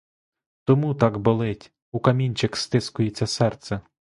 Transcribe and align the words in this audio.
Тому 0.63 0.95
так 0.95 1.17
болить, 1.17 1.71
у 1.91 1.99
камінчик 1.99 2.57
стискується 2.57 3.27
серце. 3.27 3.81